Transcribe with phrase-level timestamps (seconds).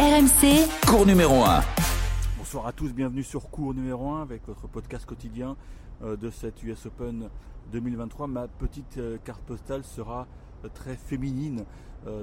[0.00, 1.60] RMC, Cours numéro 1.
[2.38, 5.58] Bonsoir à tous, bienvenue sur Cours numéro 1 avec votre podcast quotidien
[6.02, 7.28] euh, de cette US Open
[7.70, 8.26] 2023.
[8.26, 10.26] Ma petite euh, carte postale sera
[10.64, 11.66] euh, très féminine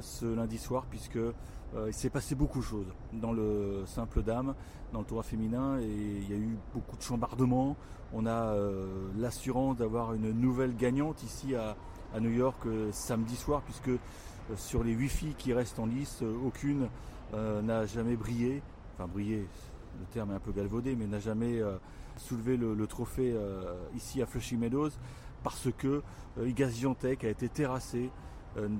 [0.02, 4.56] ce lundi soir puisque il s'est passé beaucoup de choses dans le simple dame,
[4.92, 7.78] dans le tournoi féminin et il y a eu beaucoup de chambardements.
[8.12, 8.56] On a
[9.20, 11.76] l'assurance d'avoir une nouvelle gagnante ici à,
[12.16, 12.58] à New York
[12.92, 13.92] samedi soir puisque
[14.56, 16.90] sur les 8 filles qui restent en lice, aucune
[17.34, 18.62] n'a jamais brillé.
[18.96, 19.48] Enfin brillé,
[20.00, 21.78] le terme est un peu galvaudé, mais n'a jamais euh,
[22.18, 24.92] soulevé le, trophée euh, ici à Flushing Meadows
[25.44, 26.02] parce que
[26.40, 28.10] euh, Iga a été terrassé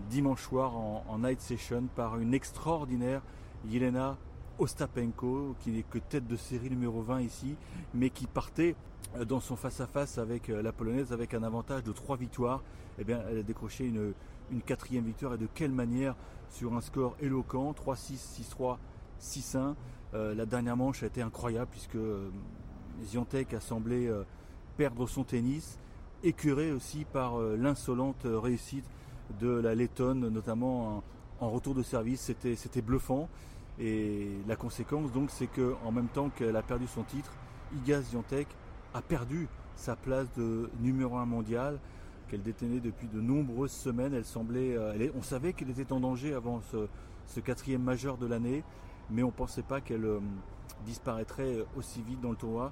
[0.10, 3.22] dimanche soir en, night session par une extraordinaire
[3.70, 4.18] Yelena
[4.58, 7.56] Ostapenko, qui n'est que tête de série numéro 20 ici,
[7.94, 8.76] mais qui partait
[9.28, 12.64] dans son face-à-face avec la Polonaise avec un avantage de 3 victoires.
[12.98, 16.16] Eh bien, elle a décroché une quatrième victoire et de quelle manière
[16.50, 18.78] sur un score éloquent 3-6, 6-3,
[19.22, 19.76] 6-1.
[20.14, 22.30] Euh, la dernière manche a été incroyable puisque euh,
[23.04, 24.24] Ziontek a semblé euh,
[24.78, 25.80] perdre son tennis,
[26.24, 28.86] écœuré aussi par l'insolente réussite
[29.40, 31.04] de la Lettonne, notamment
[31.40, 32.32] en, retour de service.
[32.56, 33.28] C'était bluffant.
[33.80, 37.32] Et la conséquence donc c'est qu'en même temps qu'elle a perdu son titre,
[37.76, 38.48] Iga Ziontek
[38.94, 41.80] a perdu sa place de numéro 1 mondial
[42.30, 44.14] qu'elle détenait depuis de nombreuses semaines.
[44.14, 44.78] Elle semblait,
[45.16, 46.62] on savait qu'elle était en danger avant
[47.26, 48.64] ce quatrième majeur de l'année
[49.10, 50.20] mais on ne pensait pas qu'elle euh,
[50.86, 52.72] disparaîtrait aussi vite dans le tournoi.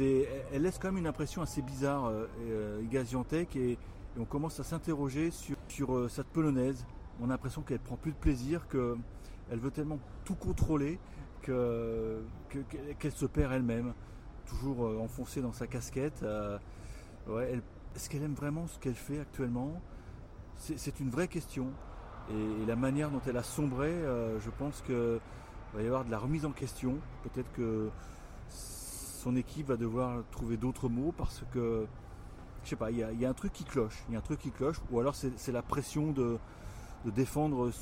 [0.00, 3.78] elle laisse quand même une impression assez bizarre, euh, euh et,
[4.16, 6.86] on commence à s'interroger sur, euh, cette polonaise.
[7.20, 10.98] On a l'impression qu'elle prend plus de plaisir, qu'elle veut tellement tout contrôler
[11.42, 13.92] qu'elle se perd elle-même,
[14.46, 16.24] toujours enfoncée dans sa casquette.
[17.94, 19.80] Est-ce qu'elle aime vraiment ce qu'elle fait actuellement?
[20.56, 21.68] C'est une vraie question.
[22.30, 23.92] Et, la manière dont elle a sombré,
[24.40, 25.20] je pense que
[25.74, 26.98] il va y avoir de la remise en question.
[27.24, 27.90] Peut-être que
[28.48, 31.84] son équipe va devoir trouver d'autres mots parce que,
[32.62, 34.04] je sais pas, il y, a, un truc qui cloche.
[34.08, 34.76] Il y a un truc qui cloche.
[34.92, 36.38] Ou alors c'est la pression de,
[37.06, 37.72] défendre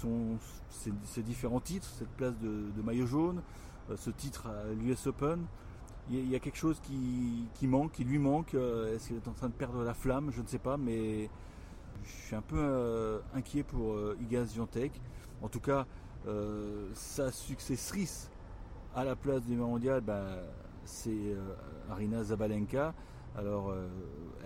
[0.70, 3.42] ses, différents titres, cette place de, maillot jaune,
[3.90, 5.44] euh, ce titre à l'US Open.
[6.10, 8.54] Il y, a quelque chose qui, manque, qui lui manque.
[8.54, 10.30] Euh, est-ce qu'il est en train de perdre la flamme?
[10.34, 11.30] Je ne sais pas, mais
[12.04, 14.92] je suis un peu euh, inquiet pour Igaz Viantec.
[15.42, 15.86] En tout cas,
[16.28, 18.30] euh, sa successrice
[18.94, 20.38] à la place du mondial, ben,
[20.84, 21.54] c'est euh,
[21.90, 22.94] Arina Zabalenka.
[23.36, 23.88] Alors, euh,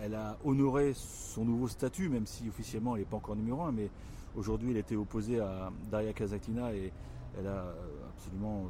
[0.01, 3.73] elle a honoré son nouveau statut, même si officiellement elle n'est pas encore numéro 1,
[3.73, 3.91] mais
[4.37, 6.93] aujourd'hui elle était opposée à Daria Kazatina et
[7.39, 7.75] elle a
[8.15, 8.67] absolument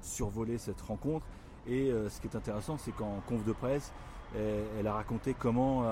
[0.00, 1.26] survolé cette rencontre.
[1.66, 3.92] Et ce qui est intéressant, c'est qu'en conf de presse,
[4.34, 5.84] elle, a raconté comment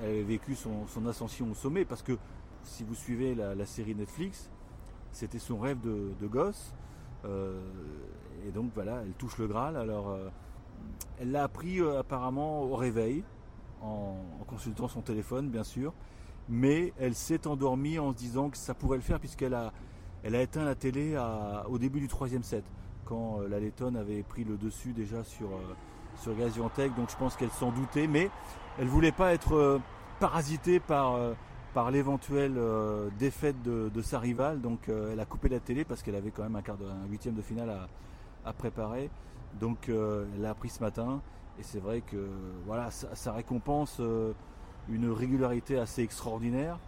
[0.00, 2.16] elle avait vécu son, ascension au sommet, parce que
[2.62, 4.50] si vous suivez la série Netflix,
[5.12, 6.74] c'était son rêve de, gosse.
[7.24, 7.60] Euh,
[8.46, 9.76] et donc voilà, elle touche le Graal.
[9.76, 10.28] Alors euh,
[11.20, 13.22] elle l'a appris euh, apparemment au réveil,
[13.82, 14.16] en,
[14.46, 15.92] consultant son téléphone bien sûr.
[16.48, 19.72] Mais elle s'est endormie en se disant que ça pourrait le faire puisqu'elle a,
[20.24, 21.16] elle a éteint la télé
[21.68, 22.64] au début du troisième set,
[23.04, 25.48] quand la Lettonne avait pris le dessus déjà sur,
[26.16, 26.94] sur Gaziantep.
[26.94, 28.30] Donc je pense qu'elle s'en doutait, mais
[28.78, 29.80] elle voulait pas être
[30.20, 31.16] parasitée par
[31.74, 34.60] par l'éventuelle euh, défaite de, sa rivale.
[34.60, 36.86] Donc euh, elle a coupé la télé parce qu'elle avait quand même un quart de,
[36.86, 37.88] un huitième de finale
[38.44, 39.10] à, préparer.
[39.60, 41.20] Donc euh, elle l'a appris ce matin
[41.58, 42.28] et c'est vrai que
[42.66, 44.00] voilà, ça, récompense
[44.88, 46.78] une régularité assez extraordinaire.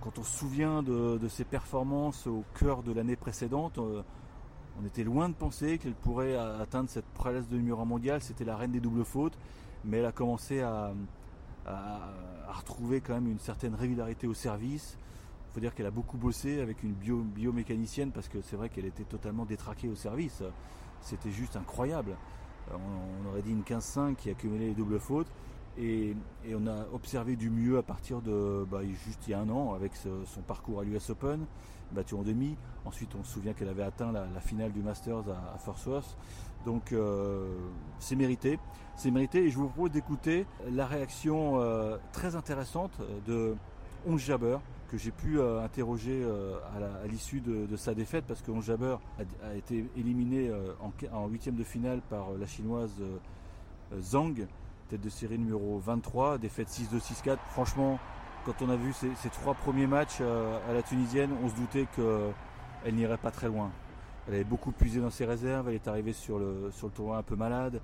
[0.00, 3.78] Quand on se souvient de, ses performances au cœur de l'année précédente,
[4.82, 8.20] on était loin de penser qu'elle pourrait atteindre cette prélesse de numéro mondial.
[8.20, 9.38] C'était la reine des doubles fautes,
[9.84, 10.92] mais elle a commencé à,
[12.48, 14.98] retrouver quand même une certaine régularité au service.
[15.48, 18.68] Il faut dire qu'elle a beaucoup bossé avec une bio, biomécanicienne parce que c'est vrai
[18.68, 20.42] qu'elle était totalement détraquée au service.
[21.00, 22.16] C'était juste incroyable.
[22.72, 25.28] On, aurait dit une 15-5 qui accumulait les doubles fautes.
[25.78, 26.14] Et,
[26.54, 29.74] on a observé du mieux à partir de bah, juste il y a un an
[29.74, 31.46] avec son parcours à l'US Open,
[31.92, 32.56] battu en demi.
[32.84, 36.16] Ensuite, on se souvient qu'elle avait atteint la, finale du Masters à, à Worth.
[36.64, 37.46] Donc euh,
[37.98, 38.58] c'est mérité.
[38.96, 42.92] C'est mérité et je vous propose d'écouter la réaction euh, très intéressante
[43.26, 43.54] de
[44.06, 44.58] Onge Jabber
[44.88, 46.22] que j'ai pu euh, interroger
[46.74, 48.96] à l'issue de, sa défaite parce que Onge Jabber
[49.42, 50.50] a, été éliminé
[51.12, 53.00] en huitième de finale par la chinoise
[54.00, 54.46] Zhang,
[54.92, 57.38] tête de série numéro 23, défaite 6-2, 6-4.
[57.52, 57.98] Franchement,
[58.44, 62.94] quand on a vu ces, trois premiers matchs à la tunisienne, on se doutait qu'elle
[62.94, 63.70] n'irait pas très loin.
[64.28, 67.36] Elle avait beaucoup puisé dans ses réserves, elle est arrivée sur le, tournoi un peu
[67.36, 67.80] malade.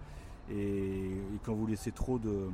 [0.50, 1.12] Et,
[1.46, 2.50] quand vous laissez trop de,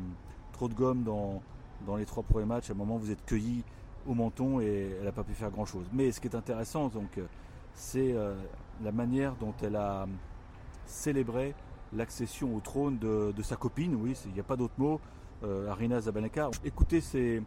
[0.52, 1.42] trop de gomme dans,
[1.84, 3.64] dans les trois premiers matchs, à un moment vous êtes cueilli
[4.06, 5.86] au menton et elle n'a pas pu faire grand chose.
[5.92, 7.18] Mais ce qui est intéressant, donc,
[7.74, 8.36] c'est euh,
[8.84, 10.06] la manière dont elle a
[10.86, 11.56] célébré
[11.96, 15.00] l'accession au trône de, sa copine, oui, il n'y a pas d'autre mot,
[15.42, 16.50] euh, Arina Zabaneka.
[16.64, 17.42] Écoutez ces,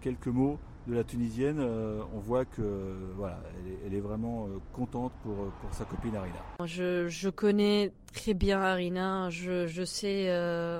[0.00, 3.38] quelques mots de la Tunisienne, euh, on voit que voilà,
[3.86, 6.34] elle est, vraiment euh, contente pour, sa copine Arina.
[6.64, 10.28] Je, connais très bien Arina, je sais,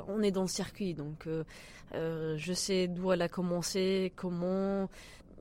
[0.08, 1.28] on est dans le circuit, donc
[1.92, 4.88] je sais d'où elle a commencé, comment,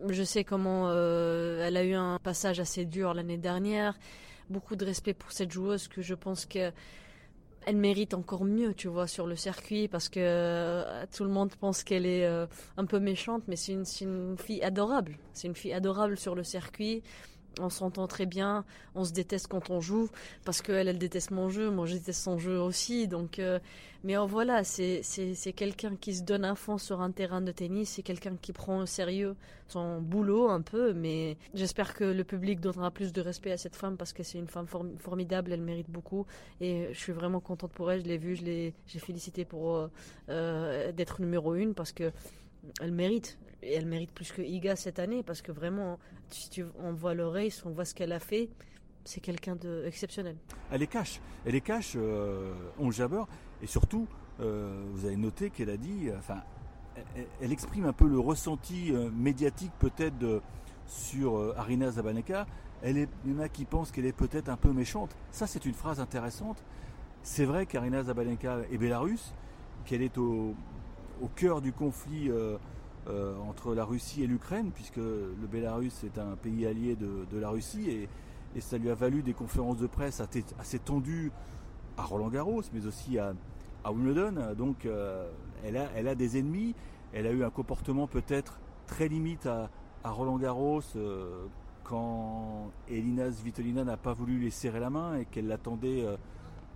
[0.10, 3.98] je sais comment elle a eu un passage assez dur l'année dernière.
[4.50, 6.72] Beaucoup de respect pour cette joueuse que je pense que
[7.65, 11.53] elle mérite encore mieux, tu vois, sur le circuit, parce que euh, tout le monde
[11.59, 12.47] pense qu'elle est euh,
[12.77, 15.17] un peu méchante, mais c'est une, fille adorable.
[15.33, 17.03] C'est une fille adorable sur le circuit
[17.59, 18.65] on s'entend très bien,
[18.95, 20.09] on se déteste quand on joue
[20.45, 23.07] parce qu'elle elle déteste mon jeu, moi je déteste son jeu aussi.
[23.07, 23.59] Donc, euh,
[24.03, 25.03] mais oh, voilà, c'est
[25.56, 28.80] quelqu'un qui se donne à fond sur un terrain de tennis, c'est quelqu'un qui prend
[28.80, 29.36] au sérieux
[29.68, 30.94] son boulot un peu.
[30.94, 34.39] Mais j'espère que le public donnera plus de respect à cette femme parce que c'est
[34.39, 36.25] une femme formidable, elle mérite beaucoup
[36.62, 38.01] et je suis vraiment contente pour elle.
[38.01, 39.88] Je l'ai vue, je l'ai félicité pour euh,
[40.30, 42.12] euh, d'être numéro une parce que
[42.79, 43.37] elle mérite.
[43.63, 45.99] Et elle mérite plus que Iga cette année parce que vraiment,
[46.29, 48.49] si tu, on voit le race, on voit ce qu'elle a fait,
[49.03, 50.35] c'est quelqu'un d'exceptionnel.
[50.71, 53.23] Elle est cash, elle est cash, euh, on jabber,
[53.61, 54.07] et surtout,
[54.39, 56.41] euh, vous avez noté qu'elle a dit, enfin,
[57.41, 60.41] elle, exprime un peu le ressenti euh, médiatique peut-être
[60.87, 62.45] sur Arina Zabaneka.
[62.83, 65.15] Elle est, il y en a qui pensent qu'elle est peut-être un peu méchante.
[65.31, 66.63] Ça, c'est une phrase intéressante.
[67.23, 69.33] C'est vrai qu'Arina Zabaneka est bélarusse,
[69.85, 70.55] qu'elle est au,
[71.21, 72.57] au cœur du conflit euh,
[73.07, 77.50] euh, entre la Russie et l'Ukraine, puisque le Bélarus est un pays allié de, la
[77.50, 78.09] Russie, et,
[78.59, 81.31] ça lui a valu des conférences de presse assez, tendues
[81.97, 83.33] à Roland Garros, mais aussi à,
[83.85, 84.53] Wimbledon.
[84.57, 85.31] Donc euh,
[85.63, 86.75] elle, a, elle, a, des ennemis,
[87.13, 89.69] elle a eu un comportement peut-être très limite à,
[90.03, 90.81] Roland Garros
[91.83, 96.06] quand Elina Svitolina n'a pas voulu lui serrer la main et qu'elle l'attendait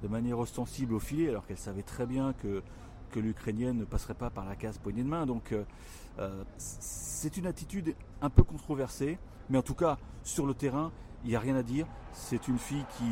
[0.03, 2.61] de manière ostensible au filet, alors qu'elle savait très bien que
[3.09, 5.25] que l'Ukrainienne ne passerait pas par la case poignée de main.
[5.25, 5.63] Donc euh,
[6.19, 9.17] euh, c'est une attitude un peu controversée,
[9.49, 10.91] mais en tout cas sur le terrain,
[11.23, 11.87] il n'y a rien à dire.
[12.13, 13.03] C'est une fille qui,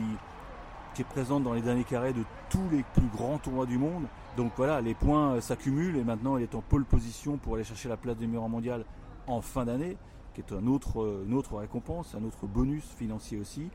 [0.94, 4.04] qui est présente dans les derniers carrés de tous les plus grands tournois du monde.
[4.38, 7.64] Donc voilà, les points euh, s'accumulent et maintenant elle est en pole position pour aller
[7.64, 8.86] chercher la place de numéro mondial
[9.28, 9.98] en fin d'année,
[10.34, 13.70] qui est un autre, une autre récompense, un autre bonus financier aussi.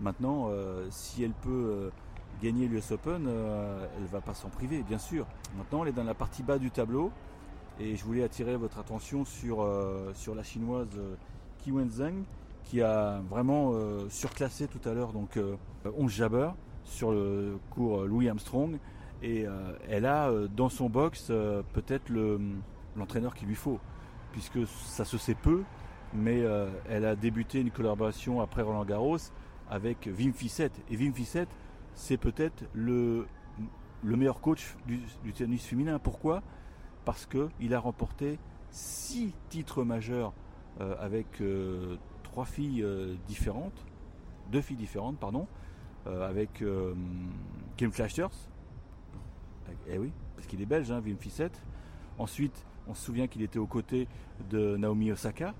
[0.00, 0.50] Maintenant,
[0.90, 1.90] si elle peut
[2.42, 5.26] gagner l'US Open, euh, elle ne va pas s'en priver, bien sûr.
[5.56, 7.10] Maintenant, elle est dans la partie bas du tableau.
[7.78, 11.14] Et je voulais attirer votre attention sur, euh, sur la chinoise euh,
[11.70, 12.24] Wenzheng,
[12.64, 13.72] qui a vraiment
[14.08, 15.38] surclassé tout à l'heure donc
[15.84, 16.50] 11 jabber
[16.84, 18.78] sur le cours Louis Armstrong.
[19.20, 19.46] Et
[19.88, 21.32] elle a dans son box
[21.72, 22.12] peut-être
[22.96, 23.80] l'entraîneur qu'il lui faut,
[24.30, 25.62] puisque ça se sait peu,
[26.14, 26.44] mais
[26.88, 29.18] elle a débuté une collaboration après Roland Garros
[29.68, 30.80] avec Wim Fissette.
[30.88, 31.48] Et Wim Fissette,
[31.96, 33.26] c'est peut-être le,
[34.04, 35.98] le meilleur coach du, tennis féminin.
[35.98, 36.42] Pourquoi?
[37.04, 38.38] Parce qu'il a remporté
[38.70, 40.32] six titres majeurs
[40.80, 43.84] euh, avec euh, trois filles euh, différentes,
[44.52, 45.48] deux filles différentes, pardon,
[46.06, 46.62] avec
[47.76, 48.30] Kim Clijsters.
[49.88, 51.60] Eh oui, parce qu'il est belge, hein, Wim Fissette.
[52.16, 54.06] Ensuite, on se souvient qu'il était aux côtés
[54.48, 55.52] de Naomi Osaka,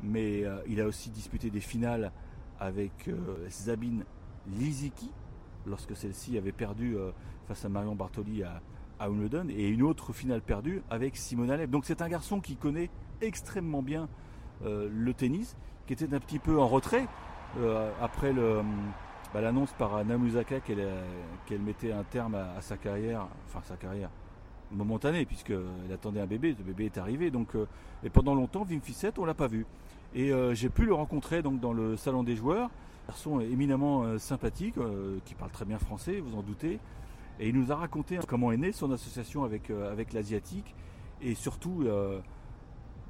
[0.00, 2.12] mais il a aussi disputé des finales
[2.60, 3.10] avec
[3.48, 4.04] Zabine
[4.46, 5.10] Liziki,
[5.66, 7.10] lorsque celle-ci avait perdu euh,
[7.48, 8.60] face à Marion Bartoli à,
[9.08, 11.70] Wimbledon, et une autre finale perdue avec Simone Alep.
[11.70, 12.90] Donc c'est un garçon qui connaît
[13.22, 14.10] extrêmement bien
[14.62, 17.06] euh, le tennis, qui était un petit peu en retrait
[17.58, 18.34] euh, après
[19.32, 24.10] bah, l'annonce par Namuzaka qu'elle mettait un terme à, sa carrière, enfin sa carrière
[24.70, 27.30] momentanée, puisqu'elle attendait un bébé, le bébé est arrivé.
[27.30, 27.56] Donc,
[28.04, 29.64] et pendant longtemps, Vim Fissette, on l'a pas vu.
[30.14, 32.68] Et j'ai pu le rencontrer donc dans le salon des joueurs
[33.08, 36.78] garçon éminemment euh, sympathique, euh, qui parle très bien français, vous en doutez.
[37.38, 40.74] Et il nous a raconté comment est née son association avec, euh, avec l'Asiatique.
[41.22, 41.84] Et surtout,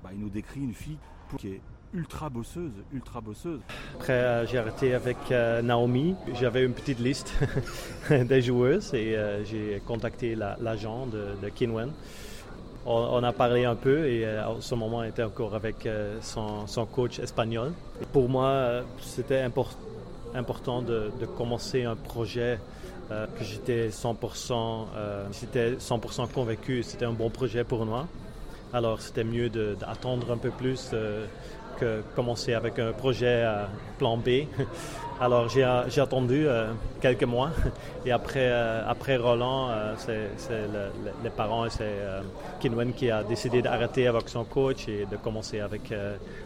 [0.03, 0.99] bah, il nous décrit une fille
[1.39, 1.61] qui est
[1.95, 3.23] ultra bosseuse, ultra.
[3.95, 6.17] Après, j'ai arrêté avec Naomi.
[6.35, 7.33] J'avais une petite liste
[8.11, 11.93] des joueuses et j'ai contacté l'agent de, de Kinwen.
[12.87, 15.87] On, a parlé un peu et à ce moment, on était encore avec
[16.23, 17.73] son, son, coach espagnol.
[18.11, 19.43] Pour moi, c'était
[20.35, 22.59] important de, commencer un projet
[23.11, 28.07] euh, que j'étais 100%, euh, 100% convaincu, c'était un bon projet pour moi.
[28.73, 31.27] Alors c'était mieux d'attendre un peu plus euh,
[32.15, 33.45] commencer avec un projet
[33.99, 34.29] plan B.
[35.21, 35.65] Alors j'ai
[36.01, 36.47] attendu
[36.99, 37.51] quelques mois
[38.07, 38.51] et après,
[38.89, 39.69] après Roland,
[39.99, 40.31] c'est
[41.23, 41.93] les parents et c'est
[42.59, 45.93] Kinwen qui a décidé d'arrêter avec son coach et de commencer avec,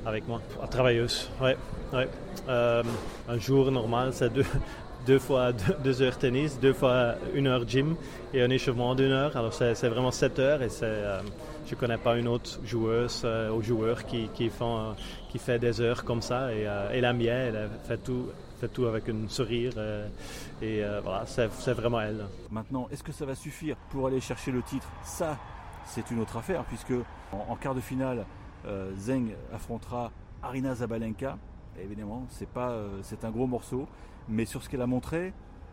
[0.04, 0.40] avec moi.
[0.68, 1.56] Travailleuse, ouais.
[1.92, 2.08] ouais.
[2.48, 4.46] un jour normal, c'est deux,
[5.06, 7.96] deux fois deux, heures tennis, deux fois une heure gym
[8.32, 9.36] et un échauffement d'une heure.
[9.36, 11.20] Alors c'est vraiment sept heures et c'est, euh,
[11.66, 14.92] je connais pas une autre joueuse euh, ou joueur qui, euh,
[15.28, 16.52] qui fait des heures comme ça.
[16.52, 18.26] Et, et la mienne, elle fait tout,
[18.60, 19.72] fait tout avec un sourire.
[20.62, 22.24] et voilà, c'est vraiment elle.
[22.50, 24.88] Maintenant, est-ce que ça va suffire pour aller chercher le titre?
[25.02, 25.38] Ça,
[25.86, 26.94] c'est une autre affaire puisque
[27.32, 28.24] en, quart de finale,
[28.96, 30.10] Zeng affrontera
[30.42, 31.36] Arina Zabalenka.
[31.82, 33.86] évidemment, c'est pas, c'est un gros morceau
[34.28, 35.32] mais sur ce qu'elle a montré,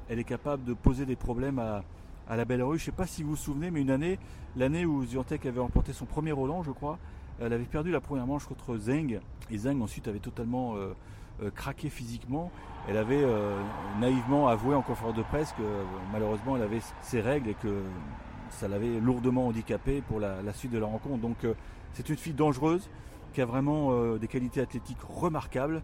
[0.09, 1.83] elle est capable de poser des problèmes à,
[2.29, 2.77] la belle rue.
[2.77, 4.19] Je ne sais pas si vous vous souvenez, mais une année,
[4.55, 6.97] l'année où Ziontek avait remporté son premier Roland, je crois,
[7.39, 10.93] elle avait perdu la première manche contre Zeng, et Zeng ensuite avait totalement euh,
[11.41, 12.51] euh, craqué physiquement.
[12.87, 13.61] Elle avait euh,
[13.99, 15.63] naïvement avoué en conférence de presse que
[16.11, 17.83] malheureusement elle avait ses règles et que
[18.49, 21.21] ça l'avait lourdement handicapée pour la, la, suite de la rencontre.
[21.21, 21.45] Donc
[21.93, 22.89] c'est une fille dangereuse
[23.33, 25.81] qui a vraiment des qualités athlétiques remarquables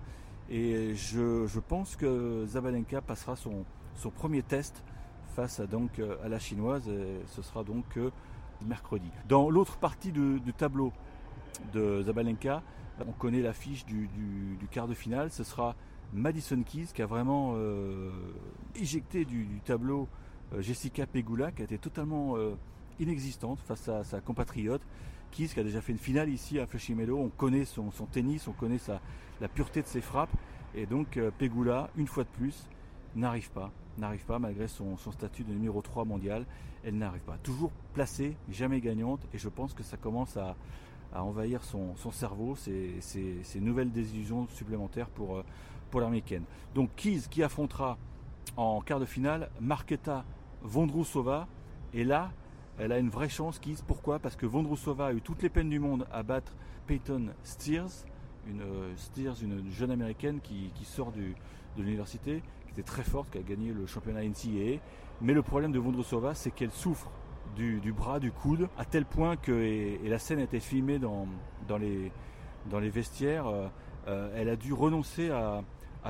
[0.50, 3.66] et je, pense que Zabalenka passera son,
[4.16, 4.84] premier test
[5.38, 6.90] face à, donc, à la chinoise.
[7.28, 8.10] Ce sera donc euh,
[8.66, 9.08] mercredi.
[9.30, 10.92] Dans l'autre partie du, tableau
[11.74, 12.64] de Zabalenka,
[13.08, 14.10] on connaît l'affiche du,
[14.72, 15.30] quart de finale.
[15.30, 15.76] Ce sera
[16.12, 18.10] Madison Keys qui a vraiment euh,
[18.76, 20.08] éjecté du, tableau
[20.54, 22.36] euh, Jessica Pegula qui a été totalement
[23.00, 24.82] inexistante face à sa compatriote.
[25.30, 27.20] Keys qui a déjà fait une finale ici à Flushing Meadow.
[27.20, 28.80] On connaît son, tennis, on connaît
[29.40, 30.36] la pureté de ses frappes.
[30.74, 32.68] Et donc euh, Pegula, une fois de plus,
[33.18, 36.46] n'arrive pas, malgré son, statut de numéro 3 mondial,
[36.84, 37.38] elle n'arrive pas.
[37.38, 40.56] Toujours placée, jamais gagnante, et je pense que ça commence à,
[41.14, 45.44] envahir son, cerveau, ces, nouvelles désillusions supplémentaires pour, euh,
[45.90, 46.44] pour l'américaine.
[46.76, 47.98] Donc Keys qui affrontera
[48.56, 50.26] en quart de finale Marketa
[50.62, 51.48] Vondrousova,
[51.94, 52.32] et là,
[52.78, 53.78] elle a une vraie chance, Keys.
[53.88, 54.20] Pourquoi?
[54.20, 56.54] Parce que Vondrousova a eu toutes les peines du monde à battre
[56.86, 58.06] Peyton Steers,
[58.48, 62.44] une euh, Steers, une jeune américaine qui, sort de l'université,
[62.78, 64.80] était très forte, qui a gagné le championnat NCAA.
[65.22, 67.10] Mais le problème de Vondrosova, c'est qu'elle souffre
[67.56, 71.28] du, bras, du coude, à tel point que, et, la scène a été filmée dans,
[71.80, 73.68] les, vestiaires, euh,
[74.08, 75.64] euh, elle a dû renoncer à,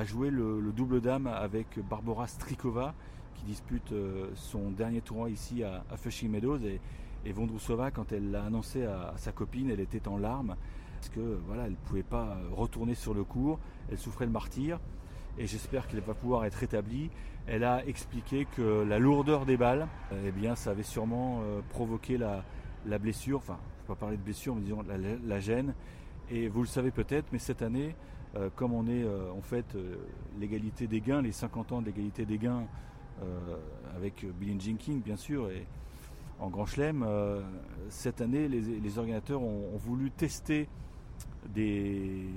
[0.03, 2.93] jouer le, double dame avec Barbara Strikova,
[3.36, 3.93] qui dispute
[4.36, 6.59] son dernier tournoi ici à, Flushing Meadows.
[6.65, 6.81] Et,
[7.25, 10.55] et Vondrousova, quand elle l'a annoncé à, sa copine, elle était en larmes
[10.97, 13.59] parce que voilà, elle ne pouvait pas retourner sur le cours,
[13.91, 14.79] elle souffrait le martyr,
[15.38, 17.10] et j'espère qu'elle va pouvoir être rétablie.
[17.48, 19.88] Elle a expliqué que la lourdeur des balles,
[20.25, 22.44] eh bien, ça avait sûrement euh, provoqué la,
[23.00, 24.84] blessure, enfin, je ne vais pas parler de blessure, mais disons
[25.25, 25.74] la, gêne.
[26.29, 27.96] Et vous le savez peut-être, mais cette année,
[28.36, 29.77] euh, comme on est euh, en fait
[30.39, 32.63] l'égalité des gains, les 50 ans de l'égalité des gains
[33.96, 35.65] avec Billie Jenkins bien sûr, et
[36.39, 37.03] en Grand Chelem,
[37.89, 40.70] cette année, les, organisateurs ont, voulu tester
[41.50, 42.27] des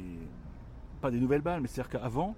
[1.03, 2.35] pas des nouvelles balles, mais c'est-à-dire qu'avant,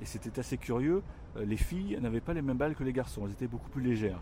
[0.00, 1.02] et c'était assez curieux,
[1.36, 3.82] euh, les filles n'avaient pas les mêmes balles que les garçons, elles étaient beaucoup plus
[3.82, 4.20] légères.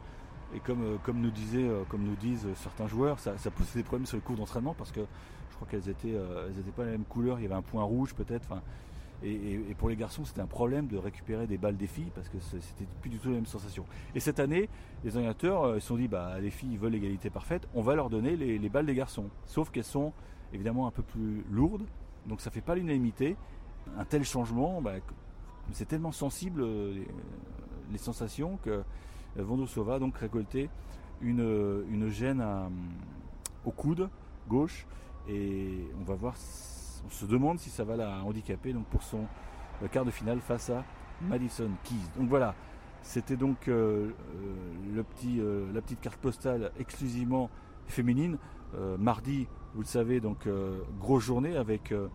[0.55, 3.81] Et comme, euh, comme, nous, disait, euh, comme nous disent certains joueurs, ça, ça posait
[3.81, 6.85] des problèmes sur les cours d'entraînement parce que je crois qu'elles étaient, elles n'étaient pas
[6.85, 8.49] la même couleur, il y avait un point rouge peut-être.
[9.23, 12.37] Et, pour les garçons, c'était un problème de récupérer des balles des filles parce que
[12.39, 13.87] c'était plus du tout la même sensation.
[14.15, 14.69] Et cette année,
[15.03, 18.37] les organisateurs se sont dit bah, les filles veulent l'égalité parfaite, on va leur donner
[18.37, 19.31] les, les balles des garçons.
[19.47, 20.13] Sauf qu'elles sont
[20.53, 21.87] évidemment un peu plus lourde,
[22.27, 23.37] donc ça ne fait pas l'unanimité.
[23.97, 24.93] Un tel changement, bah,
[25.73, 27.05] c'est tellement sensible euh,
[27.91, 28.83] les, sensations que
[29.37, 30.69] Vondrousova a donc récolté
[31.21, 32.45] une, une gêne
[33.65, 34.09] au coude
[34.49, 34.87] gauche
[35.29, 36.35] et on va voir,
[37.07, 39.25] on se demande si ça va la handicaper donc pour son
[39.91, 40.85] quart de finale face à
[41.23, 42.19] Madison Keys.
[42.19, 42.55] Donc voilà,
[43.03, 44.11] c'était donc euh,
[44.97, 47.51] euh, la petite carte postale exclusivement
[47.87, 48.39] féminine.
[48.99, 49.47] mardi,
[49.77, 52.09] vous le savez, donc euh, grosse journée avec euh,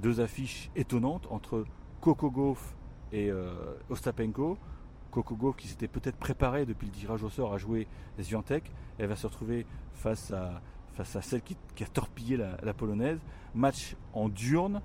[0.00, 1.64] deux affiches étonnantes entre
[2.00, 2.76] Coco Gauff
[3.12, 3.52] et euh,
[3.90, 4.58] Ostapenko.
[5.14, 7.86] Gauff qui s'était peut-être préparé depuis le tirage au sort à jouer
[8.18, 10.62] Zviantek, elle va se retrouver face à,
[10.94, 13.18] face à celle qui, a torpillé la, polonaise.
[13.54, 14.80] Match en diurne,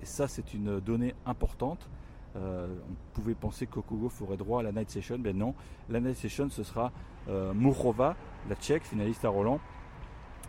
[0.00, 1.88] et ça c'est une donnée importante.
[2.36, 2.68] on
[3.14, 5.56] pouvait penser que Coco Gauff aurait droit à la night session, mais non.
[5.88, 6.92] La night session ce sera
[7.26, 8.14] Mourova,
[8.48, 9.58] la tchèque, finaliste à Roland,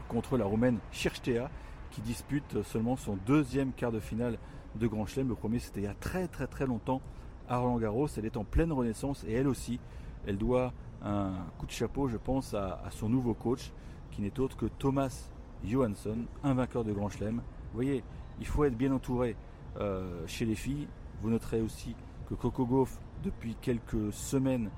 [0.07, 1.49] contre la roumaine Cherchtea
[1.89, 4.37] qui dispute seulement son deuxième quart de finale
[4.79, 5.29] de Grand Chelem.
[5.29, 7.01] Le premier c'était il y a très très très longtemps
[7.47, 8.07] à Roland Garros.
[8.17, 9.79] Elle est en pleine renaissance et elle aussi,
[10.25, 13.71] elle doit un coup de chapeau je pense à, son nouveau coach
[14.11, 15.29] qui n'est autre que Thomas
[15.63, 17.37] Johansson, un vainqueur de Grand Chelem.
[17.37, 18.03] Vous voyez,
[18.39, 19.35] il faut être bien entouré
[19.79, 20.87] euh, chez les filles.
[21.21, 21.95] Vous noterez aussi
[22.29, 24.69] que Coco Gauff, depuis quelques semaines,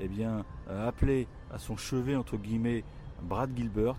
[0.00, 2.84] eh bien, a appelé à son chevet, entre guillemets,
[3.22, 3.96] Brad Gilbert.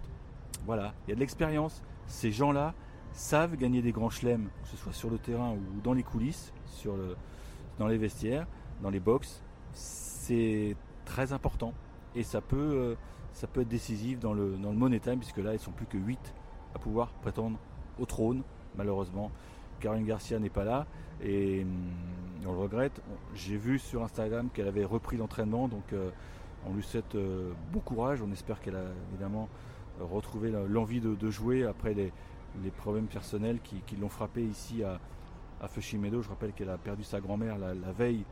[0.66, 1.84] Voilà, il y a de l'expérience.
[2.08, 2.74] Ces gens-là
[3.14, 6.54] savent gagner des grands chelems, que ce soit sur le terrain ou dans les coulisses,
[7.80, 8.48] dans les vestiaires,
[8.82, 9.42] dans les box.
[9.74, 11.74] C'est très important
[12.16, 12.96] et ça peut, euh,
[13.44, 16.20] être décisif dans le, dans le Money puisque là, ils sont plus que 8
[16.76, 17.58] à pouvoir prétendre
[18.00, 18.44] au trône,
[18.76, 19.32] malheureusement.
[19.80, 20.88] Caroline Garcia n'est pas là
[21.22, 21.70] et hum,
[22.46, 23.02] on le regrette.
[23.36, 26.10] J'ai vu sur Instagram qu'elle avait repris l'entraînement, donc euh,
[26.66, 28.22] on lui souhaite euh, bon courage.
[28.22, 29.50] On espère qu'elle a évidemment
[30.00, 32.12] retrouvé l'envie de, jouer après les,
[32.76, 35.00] problèmes personnels qui, l'ont frappé ici à,
[35.62, 36.22] à Meadow.
[36.22, 38.24] Je rappelle qu'elle a perdu sa grand-mère la, veille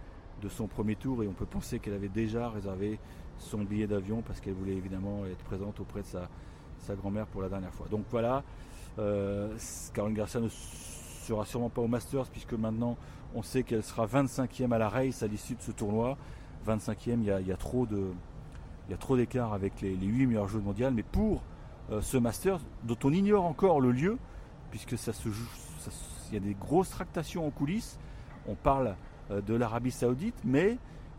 [0.42, 3.00] de son premier tour et on peut penser qu'elle avait déjà réservé
[3.38, 7.50] son billet d'avion parce qu'elle voulait évidemment être présente auprès de sa, grand-mère pour la
[7.50, 7.88] dernière fois.
[7.90, 8.44] Donc voilà,
[9.00, 9.56] euh,
[9.94, 12.98] Caroline Garcia ne sera sûrement pas au Masters puisque maintenant
[13.34, 16.18] on sait qu'elle sera 25e à la race à l'issue de ce tournoi.
[16.66, 18.12] 25e, il y a, trop de,
[18.88, 20.90] il y a trop d'écart avec les, 8 meilleurs joueurs mondiaux.
[20.92, 21.44] Mais pour
[22.02, 24.18] ce Masters, dont on ignore encore le lieu,
[24.72, 25.50] puisque ça se joue,
[26.30, 27.98] il y a des grosses tractations en coulisses.
[28.48, 28.96] On parle
[29.32, 30.78] euh, de l'Arabie Saoudite, mais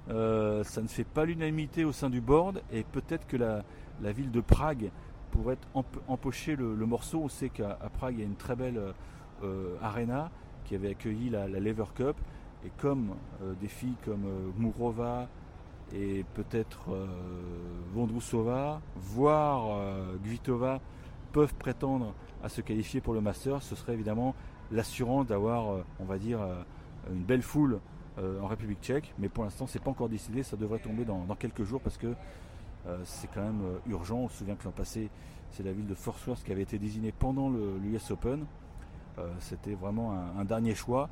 [0.09, 3.65] euh, ça ne fait pas l'unanimité au sein du board et peut-être que la,
[4.13, 4.91] ville de Prague
[5.33, 5.59] pourrait
[6.07, 7.23] empocher le, morceau.
[7.25, 8.81] On sait qu'à Prague, il y a une très belle
[9.43, 10.31] euh, arena
[10.65, 12.17] qui avait accueilli la, Lever Cup.
[12.65, 14.25] Et comme euh, des filles comme
[14.57, 15.29] Mourova
[15.95, 16.89] et peut-être
[17.95, 19.79] Vondrousova, voire
[20.25, 20.81] Gvitova,
[21.33, 24.35] peuvent prétendre à se qualifier pour le Master, ce serait évidemment
[24.73, 26.41] l'assurance d'avoir, on va dire,
[27.11, 27.81] une belle foule
[28.19, 31.27] euh, en République tchèque, mais pour l'instant c'est pas encore décidé, ça devrait tomber dans,
[31.39, 32.15] quelques jours parce que
[32.87, 34.17] euh, c'est quand même euh, urgent.
[34.17, 35.11] On se souvient que l'an passé
[35.51, 38.45] c'est la ville de Fort Worth qui avait été désignée pendant l'US Open.
[39.39, 41.09] C'était vraiment un, dernier choix,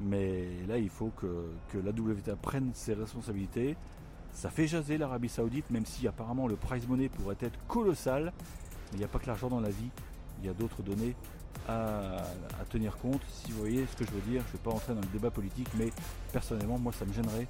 [0.00, 3.76] mais là il faut que, que la WTA prenne ses responsabilités.
[4.34, 8.32] Ça fait jaser l'Arabie Saoudite, même si apparemment le prize money pourrait être colossal.
[8.92, 9.90] Mais il n'y a pas que l'argent dans la vie,
[10.40, 11.14] il y a d'autres données
[11.68, 12.22] à,
[12.70, 13.22] tenir compte.
[13.28, 15.06] Si vous voyez ce que je veux dire, je ne vais pas rentrer dans le
[15.06, 15.90] débat politique, mais
[16.32, 17.46] personnellement, moi, ça me gênerait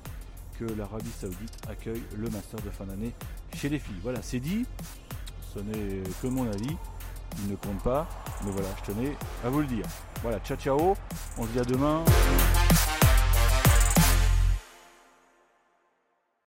[0.59, 3.13] que l'Arabie Saoudite accueille le Master de fin d'année
[3.55, 3.99] chez les filles.
[4.03, 4.67] Voilà, c'est dit.
[5.55, 6.77] Ce n'est que mon avis.
[7.43, 8.07] Il ne compte pas.
[8.45, 9.87] Mais voilà, je tenais à vous le dire.
[10.23, 10.97] Voilà, ciao ciao.
[11.37, 12.05] On se dit à demain.